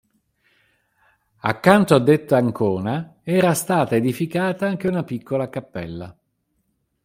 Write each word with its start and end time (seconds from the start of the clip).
Accanto 1.41 1.93
a 1.93 1.99
detta 1.99 2.35
ancona 2.35 3.17
era 3.21 3.53
stata 3.53 3.95
edificata 3.95 4.65
anche 4.65 4.87
una 4.87 5.03
piccola 5.03 5.47
cappella. 5.47 6.17